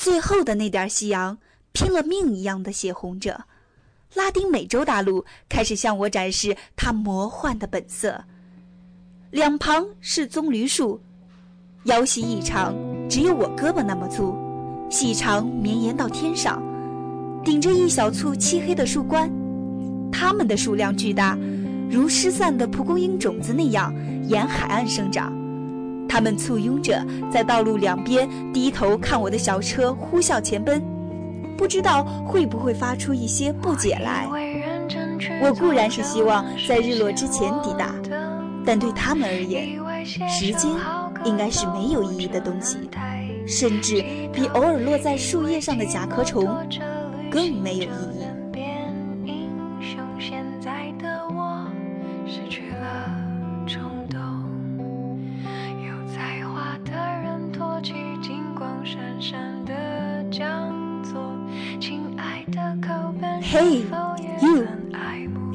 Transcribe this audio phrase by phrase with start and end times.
[0.00, 1.36] 最后的那点夕阳，
[1.72, 3.44] 拼了命一样的血红着。
[4.14, 8.24] 拉丁美洲大陆开始向我展示它魔幻的本色。
[9.30, 10.98] 两旁是棕榈树，
[11.84, 12.74] 腰细异长，
[13.10, 14.34] 只有我胳膊那么粗，
[14.88, 16.62] 细长绵延到天上，
[17.44, 19.30] 顶着一小簇漆黑的树冠。
[20.10, 21.36] 它们的数量巨大，
[21.90, 23.94] 如失散的蒲公英种子那样
[24.26, 25.30] 沿海岸生长。
[26.10, 30.82] 他们簇拥着，在道路两边低头看我的小车呼啸前奔。
[31.56, 34.26] 不知道会不会发出一些不解来。
[35.40, 37.94] 我固然是希望在日落之前抵达，
[38.66, 40.68] 但对他们而言，时间
[41.24, 42.76] 应该是没有意义的东西，
[43.46, 46.44] 甚至比偶尔落在树叶上的甲壳虫
[47.30, 48.24] 更没有意义。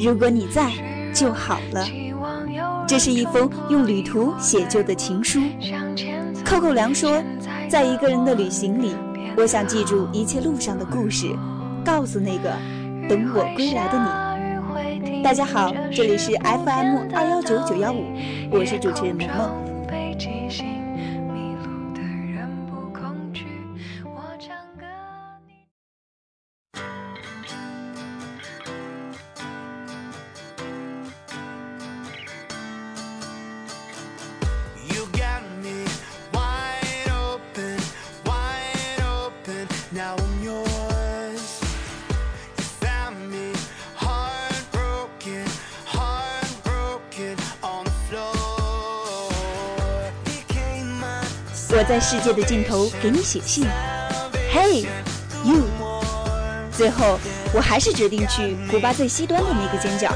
[0.05, 0.71] 如果你在
[1.13, 1.83] 就好了。
[2.87, 5.41] 这是一封用旅途写就的情书。
[6.45, 7.23] 扣扣良说，
[7.67, 8.95] 在一个人的旅行里，
[9.35, 11.35] 我想记住一切路上的故事，
[11.83, 12.53] 告诉那个
[13.09, 15.23] 等我归来的你。
[15.23, 18.05] 大家好，这里是 FM 二幺九九幺五，
[18.51, 19.64] 我是主持人萌萌。
[51.77, 53.67] 我在世界的尽头给你写信
[54.49, 54.85] ，Hey
[55.43, 55.61] you。
[56.71, 57.19] 最后，
[57.53, 60.09] 我还是决定去古巴最西端的那个尖角，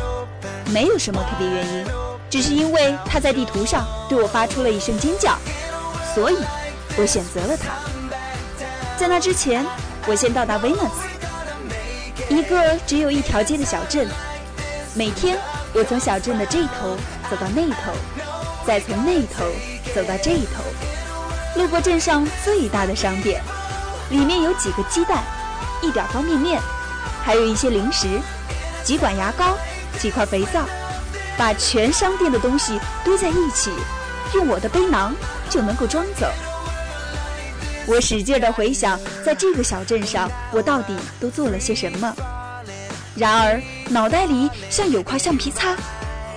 [0.71, 1.86] 没有什么特别原因，
[2.30, 5.37] 只是因为他在地图上对我发出了一声尖叫，
[6.15, 6.37] 所以
[6.98, 7.73] 我选择了他。
[8.98, 9.65] 在那之前，
[10.08, 14.08] 我先到达维纳斯，一个只有一条街的小镇。
[14.93, 15.37] 每天，
[15.73, 16.95] 我从小镇的这一头
[17.30, 17.92] 走到那一头，
[18.65, 19.43] 再从那一头
[19.93, 20.64] 走到这一头。
[21.59, 23.42] 路过镇上最大的商店，
[24.09, 25.21] 里面有几个鸡蛋，
[25.81, 26.58] 一点方便面，
[27.21, 28.08] 还有一些零食，
[28.81, 29.58] 几管牙膏，
[29.99, 30.64] 几块肥皂，
[31.37, 33.71] 把全商店的东西堆在一起，
[34.33, 35.14] 用我的背囊
[35.49, 36.31] 就能够装走。
[37.86, 42.15] 我使劲地回想，在这个小镇上，我到底都做了些什么。
[43.17, 45.75] 然而，脑袋里像有块橡皮擦，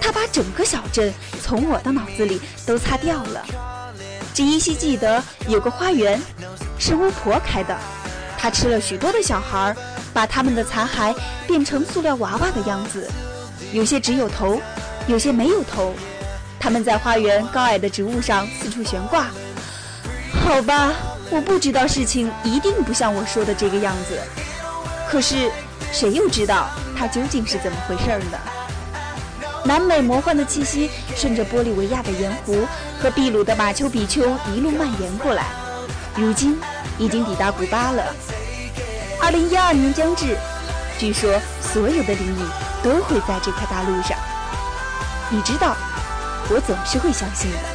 [0.01, 3.72] 它把整个小镇从我的脑子里都擦掉了。
[4.35, 6.21] 只依稀记得有个花园，
[6.79, 7.77] 是巫婆开的。
[8.39, 9.75] 她吃了许多的小孩，
[10.13, 11.15] 把他们的残骸
[11.47, 13.09] 变成塑料娃娃的样子，
[13.73, 14.61] 有些只有头，
[15.07, 15.95] 有些没有头。
[16.59, 19.27] 他们在花园高矮的植物上四处悬挂。
[20.45, 20.93] 好吧，
[21.31, 24.19] 我不知道事情一定不像我说的这个样子，
[25.09, 25.51] 可是
[25.93, 28.39] 谁又知道它究竟是怎么回事呢？
[29.65, 32.67] 南美魔幻的气息顺着玻利维亚的盐湖
[33.01, 35.47] 和秘鲁的马丘比丘一路蔓延过来，
[36.17, 36.59] 如今
[36.99, 38.05] 已经抵达古巴了。
[39.21, 40.37] 二零一二年将至，
[40.99, 42.43] 据说所有的灵异
[42.83, 44.19] 都会在这块大陆上。
[45.31, 45.77] 你知道，
[46.51, 47.72] 我总是会相信的。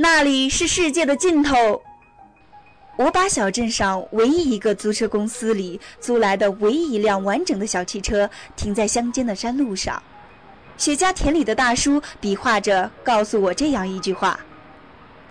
[0.00, 1.82] 那里是世界的尽头。
[2.96, 10.00] 我把小镇上唯一一个租车公司里租来的唯一一辆完整的小汽车停在乡间的山路上。
[10.76, 14.38] 雪茄田里的大叔比划着告诉我这样一句话，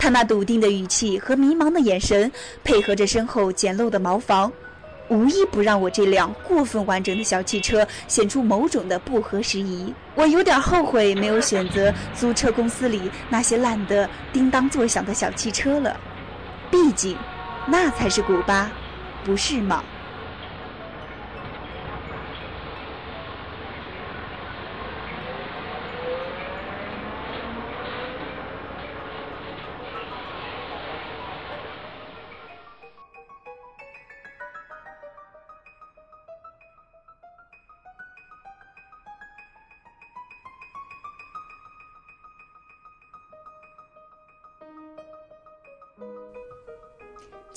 [0.08, 2.32] 他那笃定的语气和迷茫的眼神，
[2.64, 4.50] 配合着身后简陋的茅房。
[5.10, 9.94] 无一不让我这辆过分完整的小汽车显出某种的不合时宜。
[10.16, 16.00] 我有点后悔没有选择租车公司里那些烂得叮当作响的小汽车了，
[16.72, 17.18] 毕竟，
[17.66, 18.72] 那才是古巴
[19.26, 19.84] 不是吗？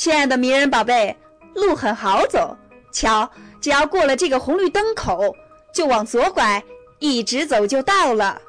[0.00, 1.14] 亲爱的迷人宝贝，
[1.55, 2.56] 路很好走，
[2.91, 3.31] 瞧，
[3.61, 5.37] 只要过了这个红绿灯口，
[5.75, 6.64] 就往左拐，
[7.00, 8.41] 一直走就到了。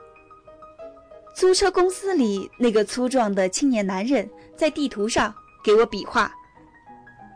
[1.36, 6.34] 租车公司里那个粗壮的青年男人在地图上给我比划，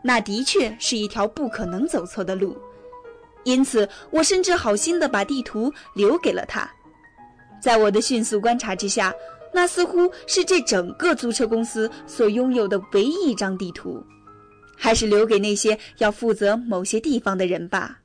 [0.02, 2.56] 那的确是一条不可能走错的路，
[3.44, 6.66] 因此我甚至好心的把地图留给了他。
[7.60, 9.12] 在我的迅速观察之下。
[9.56, 14.04] 那似乎是这整个租车公司所拥有的唯一一张地图，
[14.76, 17.98] 还是留给那些要负责某些地方的人吧。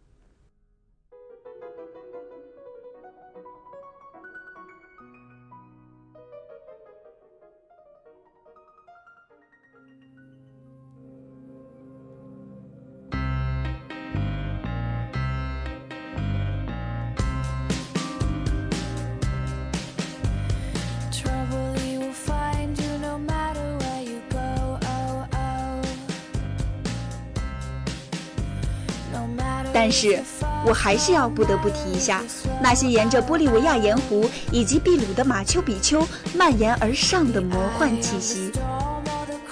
[29.74, 30.22] 但是，
[30.66, 32.22] 我还是要不得不提一下
[32.62, 36.06] 那些沿着玻利维亚盐湖以及秘鲁的马丘比丘
[36.36, 38.52] 蔓延而上的魔幻气息。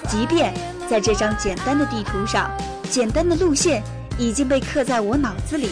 [0.09, 0.53] 即便
[0.89, 2.51] 在这张简单的地图上，
[2.89, 3.81] 简单的路线
[4.17, 5.69] 已经被刻在我脑子里。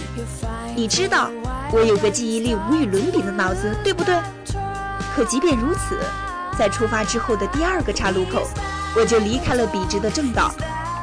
[0.76, 1.30] 你知道，
[1.72, 4.16] 我有个记忆力无与伦比的脑子，对不对？
[5.16, 6.00] 可即便如此，
[6.58, 8.48] 在出发之后的第二个岔路口，
[8.96, 10.54] 我就离开了笔直的正道，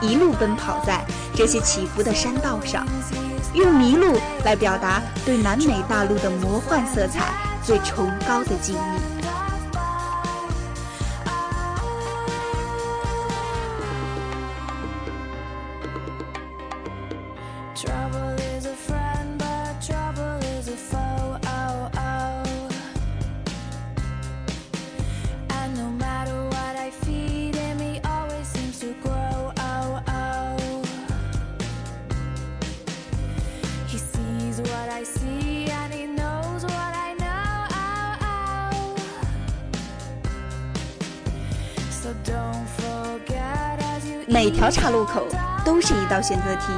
[0.06, 1.04] 一路奔跑在
[1.34, 2.86] 这些起伏的山道上。
[3.54, 9.14] 用麋鹿来表达对南美大陆的魔幻色彩最崇高的敬意。
[44.26, 45.26] 每条岔路口
[45.64, 46.72] 都是一道选择题，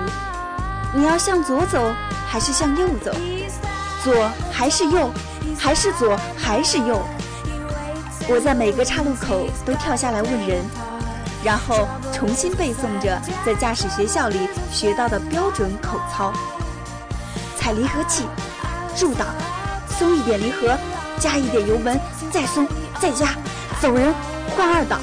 [0.92, 1.94] 你要向左走
[2.26, 3.12] 还是向右走？
[4.02, 5.10] 左还是右？
[5.58, 7.00] 还是左还是右？
[8.28, 10.64] 我在每个岔路口都跳下来问人，
[11.44, 16.32] 然后重新背诵着在驾驶学校里学到的标准口操：
[17.56, 18.24] 踩离合器，
[19.00, 19.28] 入档，
[19.88, 20.76] 松一点离合，
[21.20, 21.98] 加一点油门，
[22.32, 22.66] 再松，
[23.00, 23.28] 再加，
[23.80, 24.12] 走人，
[24.56, 25.00] 换二档。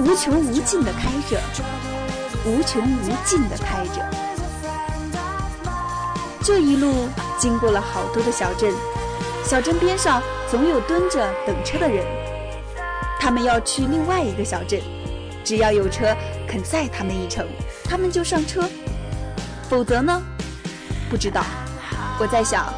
[0.00, 1.38] 无穷无尽的开着，
[2.46, 4.02] 无穷无尽的开着。
[6.42, 7.06] 这一路
[7.38, 8.72] 经过了好多的小镇，
[9.44, 12.02] 小镇边上总有蹲着等车的人，
[13.20, 14.80] 他们要去另外一个小镇，
[15.44, 16.16] 只要有车
[16.48, 17.46] 肯载他们一程，
[17.84, 18.62] 他们就上车；
[19.68, 20.22] 否则呢？
[21.10, 21.44] 不知道。
[22.18, 22.72] 我在想，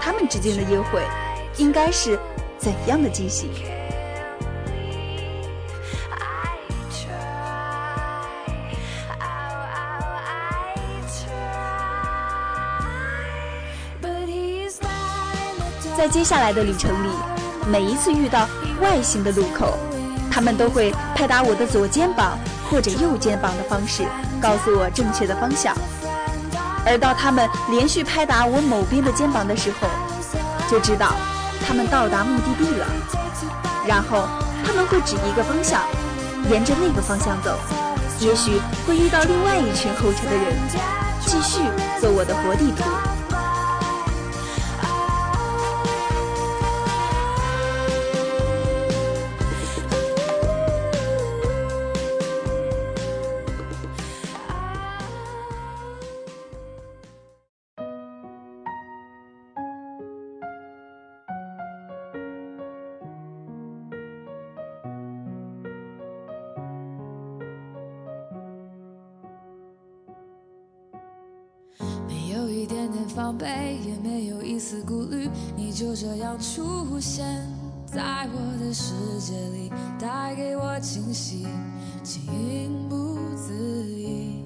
[0.00, 1.02] 他们之间的约会
[1.58, 2.18] 应该是
[2.56, 3.50] 怎样的惊喜？
[16.04, 17.08] 在接下来的旅程里，
[17.66, 18.46] 每一次遇到
[18.82, 19.78] 外星的路口，
[20.30, 24.02] 他们都会拍打我的左肩膀或者右肩膀的方式，
[24.38, 25.74] 告诉我正确的方向。
[26.84, 29.88] 而到他们连续拍打我某边的肩膀的时候，
[30.70, 31.14] 就知道
[31.66, 32.86] 他们到达目的地了。
[33.86, 34.28] 然后
[34.62, 35.80] 他们会指一个方向，
[36.50, 37.58] 沿着那个方向走，
[38.20, 40.54] 也许会遇到另外一群候车的人，
[41.24, 41.62] 继续
[41.98, 42.84] 做我的活地图。
[72.66, 77.24] 点点防备，也没有一丝顾虑，你就这样出现
[77.86, 81.46] 在我的世界里，带给我惊喜，
[82.02, 83.52] 情不自
[83.86, 84.42] 已。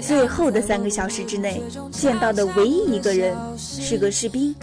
[0.00, 4.54] 最后的三个小时之内，见到的唯一一个人是个士兵，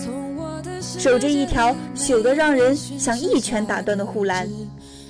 [0.82, 4.50] 守着一条朽得让人想一拳打断的护栏。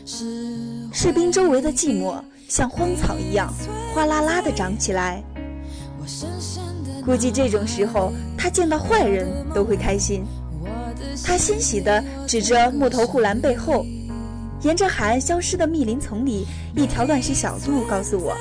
[0.06, 3.52] 士兵周围的寂寞像荒草一样
[3.94, 5.24] 哗啦啦地长起来。
[7.06, 10.24] 估计这种时候，他见到坏人都会开心。
[11.24, 13.86] 他欣喜地指着木头护栏背后，
[14.62, 18.36] 沿着海岸消失的密林丛里一条乱石小路，告诉我，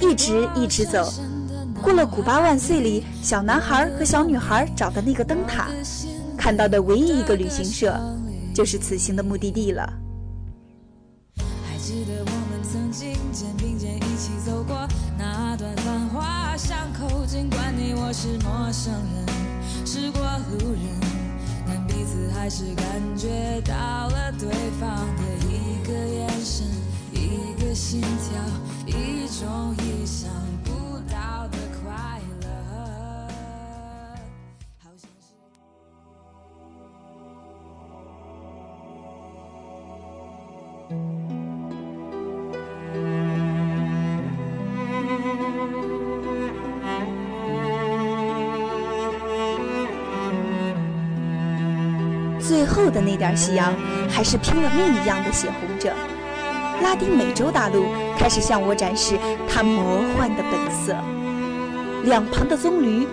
[0.00, 1.12] 一直一直走，
[1.82, 5.68] 过了古巴万岁里小男孩和小女孩找的那个灯塔，
[6.36, 8.00] 看到的唯一一个旅行社，
[8.54, 9.92] 就是此行的目的地了。
[11.36, 20.20] 还记得我们曾经肩并肩一起走过那段繁华伤口，尽管你我是陌生人，是过
[20.58, 20.82] 路人。
[21.64, 22.84] 但彼此还是感
[23.16, 24.50] 觉到了对
[24.80, 26.66] 方的一个眼神，
[27.12, 28.42] 一个心跳，
[28.86, 30.28] 一种意想
[52.48, 53.74] 最后的那点夕阳，
[54.08, 55.92] 还是拼了命一样的血红着。
[56.82, 57.84] 拉丁美洲大陆
[58.18, 60.96] 开始向我展示它魔幻的本色。
[62.04, 63.06] 两旁的棕榈，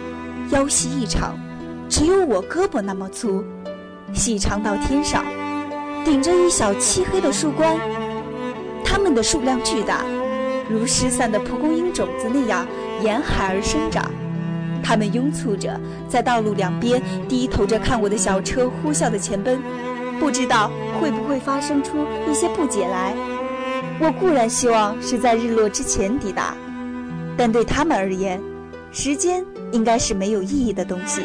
[0.51, 1.37] 腰细异常，
[1.89, 3.43] 只有我胳膊那么粗，
[4.13, 5.25] 细长到天上，
[6.05, 7.77] 顶着一小漆黑的树冠。
[8.85, 10.05] 它们的数量巨大，
[10.69, 12.65] 如失散的蒲公英种子那样
[13.01, 14.09] 沿海而生长。
[14.85, 19.59] 他们拥簇着，在道路两边低头着看我的小车呼啸的前奔，
[20.19, 20.69] 不知道
[21.01, 23.15] 会不会发生出一些不解来。
[23.99, 26.55] 我固然希望是在日落之前抵达，
[27.35, 28.39] 但对他们而言，
[28.91, 31.23] 时间应该是没有意义的东西，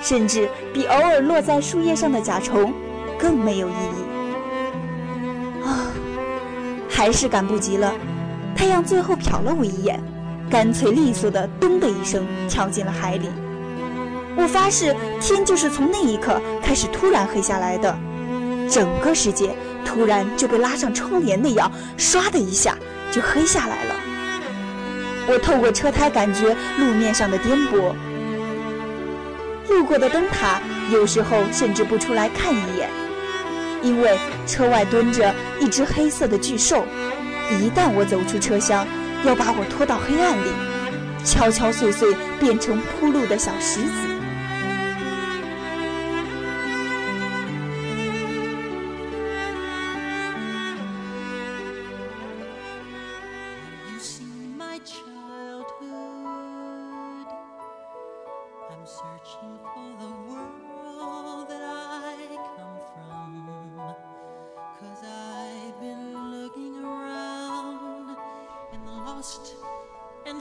[0.00, 2.72] 甚至比偶尔落在树叶上的甲虫
[3.18, 5.66] 更没有意义。
[5.66, 5.90] 啊，
[6.88, 7.92] 还是赶不及了。
[8.54, 10.00] 太阳最后瞟了我一眼。
[10.52, 13.30] 干脆利索的“咚”的一声跳进了海里。
[14.36, 17.98] 我发誓，天就是从那一刻开始突然黑下来的，
[18.70, 22.76] 整个世界突然就被拉上窗帘那样，唰的一下
[23.10, 23.94] 就黑下来了。
[25.26, 27.94] 我透过车胎感觉路面上的颠簸，
[29.70, 30.60] 路过的灯塔
[30.92, 32.90] 有时候甚至不出来看一眼，
[33.82, 36.84] 因为车外蹲着一只黑色的巨兽，
[37.52, 38.86] 一旦我走出车厢。
[39.24, 40.50] 要把我拖到黑暗里，
[41.24, 44.08] 敲敲碎碎变成铺路的小石子。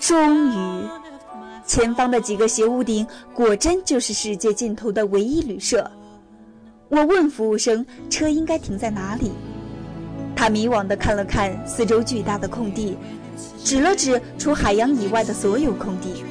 [0.01, 0.89] 终于，
[1.63, 3.05] 前方的几个斜屋顶
[3.35, 5.89] 果真就是世界尽头的唯一旅社。
[6.89, 9.31] 我问服务生：“车应该停在哪里？”
[10.35, 12.97] 他迷惘地看了看四周巨大的空地，
[13.63, 16.23] 指了指除海洋以外的所有空地。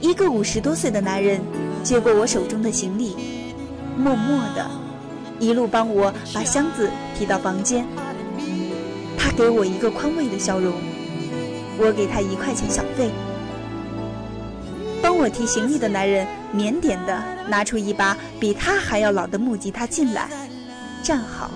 [0.00, 1.40] 一个五十多岁的男人
[1.82, 3.16] 接过我手中的行李，
[3.98, 4.64] 默默地
[5.40, 7.84] 一路帮我把箱子提到房间。
[9.18, 10.72] 他给我一个宽慰的笑容。
[11.78, 13.10] 我给他一块钱小费。
[15.02, 20.28] 帮我提行李的男人腼腆地拿出一把比他还要老的木吉他进来，
[21.02, 21.50] 站好。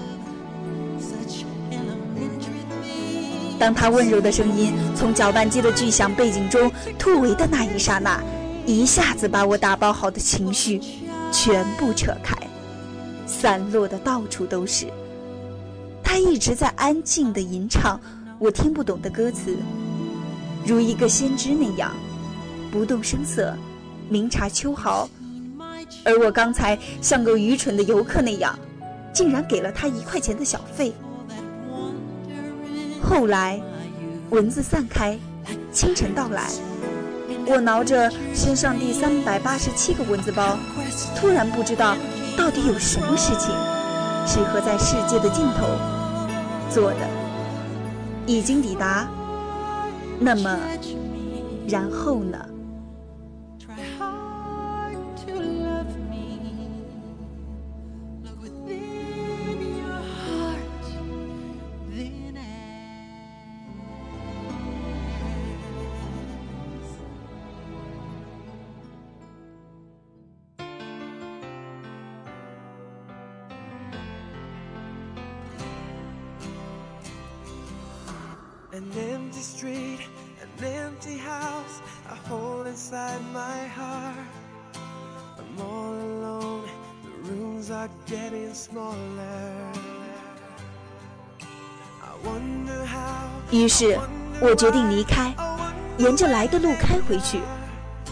[3.58, 8.22] 当他温柔的声音从搅拌机的巨响背景中突围的那一刹那，
[8.66, 10.80] 一下子把我打包好的情绪
[11.32, 12.36] 全部扯开，
[13.26, 14.86] 散落的到处都是。
[16.02, 17.98] 他一直在安静地吟唱
[18.38, 19.56] 我听不懂的歌词。
[20.66, 21.92] 如一个先知那样，
[22.72, 23.56] 不动声色，
[24.08, 25.08] 明察秋毫，
[26.04, 28.58] 而我刚才像个愚蠢的游客那样，
[29.12, 30.92] 竟然给了他一块钱的小费。
[33.00, 33.60] 后来，
[34.30, 35.16] 蚊子散开，
[35.70, 36.50] 清晨到来，
[37.46, 40.58] 我挠着身上第三百八十七个蚊子包，
[41.14, 41.94] 突然不知道
[42.36, 43.50] 到底有什么事情
[44.26, 45.68] 适合在世界的尽头
[46.68, 47.08] 做的，
[48.26, 49.08] 已经抵达。
[50.18, 50.58] 那么，
[51.68, 52.38] 然后呢？
[82.86, 84.14] Inside my heart.
[85.38, 86.68] I'm all alone,
[87.02, 89.72] the rooms are getting smaller.
[93.50, 93.98] 于是，
[94.40, 95.34] 我决定离开，
[95.98, 97.40] 沿着来的路开回去，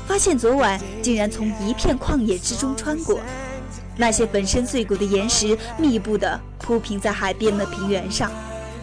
[0.06, 3.20] 发现昨晚竟然从一片旷野之中穿过。
[3.96, 8.30] 那些粉身碎骨的岩石密布地铺平在海边的平原上，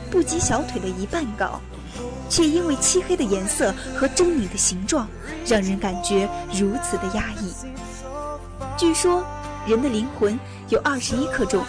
[0.10, 1.60] 不及小腿的一半高，
[2.31, 5.05] 却因为漆黑的颜色和狰狞的形状，
[5.45, 7.53] 让人感觉如此的压抑。
[8.77, 9.21] 据说，
[9.67, 11.65] 人的灵魂有二十一克重，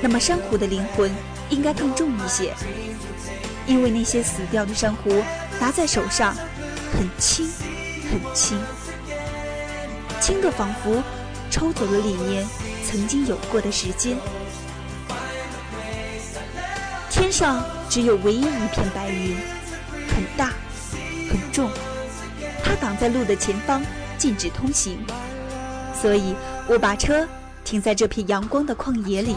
[0.00, 1.10] 那么珊瑚的灵魂
[1.50, 2.54] 应该更重一些，
[3.66, 5.10] 因为那些死掉的珊瑚
[5.60, 6.32] 拿在手上
[6.96, 7.48] 很轻，
[8.08, 8.56] 很轻，
[10.20, 11.02] 轻的仿佛。
[11.48, 12.46] 抽走了里面
[12.84, 14.18] 曾经有过的时间。
[17.08, 19.38] 天上只有唯一一片白云，
[20.16, 20.54] 很大，
[21.28, 21.68] 很重，
[22.64, 23.82] 它挡在路的前方，
[24.16, 24.98] 禁止通行。
[25.92, 26.34] 所以
[26.66, 27.28] 我把车
[27.62, 29.36] 停在这片阳光的旷野里，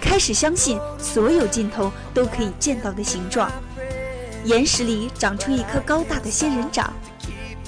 [0.00, 3.50] 开始相信所有尽头都可以见到的形状。
[4.44, 6.92] 岩石里长出一棵高大的仙人掌，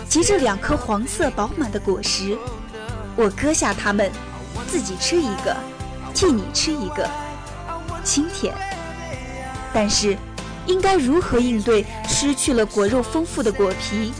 [0.08, 2.38] 结着两颗黄色饱满的果实。
[3.16, 4.08] 我割下它们，
[4.68, 5.56] 自己吃一个，
[6.14, 7.10] 替你吃一个，
[8.04, 8.54] 清甜。
[9.72, 10.16] 但是，
[10.66, 14.12] 应该如何应对失去了果肉丰富的果皮？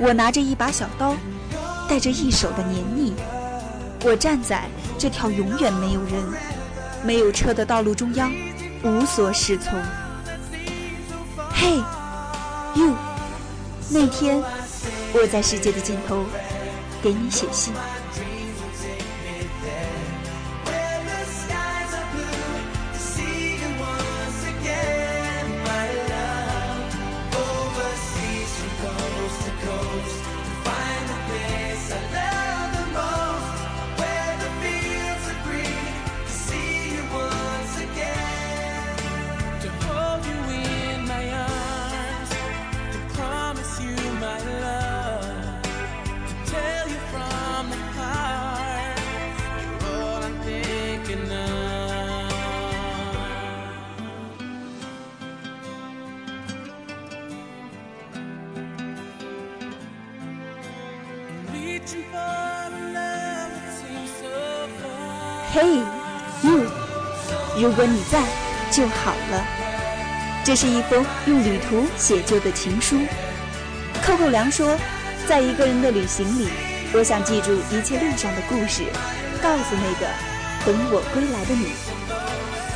[0.00, 1.14] 我拿着一把小刀，
[1.88, 3.14] 带着一手的黏腻。
[4.04, 4.68] 我站在
[4.98, 6.22] 这条永远没有人、
[7.02, 8.32] 没有车的道路中央，
[8.82, 9.72] 无所适从。
[11.50, 11.76] 嘿
[12.74, 12.94] ，you，
[13.90, 14.42] 那天
[15.12, 16.24] 我在世界的尽头。
[17.00, 17.72] 给你写信。
[65.50, 65.82] Hey
[66.42, 66.66] you，
[67.56, 68.22] 如果你在
[68.70, 69.42] 就好了。
[70.44, 72.98] 这是一封用旅途写就的情书。
[74.02, 74.76] 扣扣良说，
[75.26, 76.48] 在一个人的旅行里，
[76.92, 78.82] 我想记住一切路上的故事，
[79.40, 80.06] 告诉那个
[80.66, 81.72] 等我归来的你。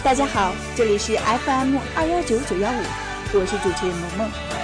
[0.02, 2.82] 大家好，这里是 FM 二幺九九幺五，
[3.34, 4.61] 我是主持人萌萌。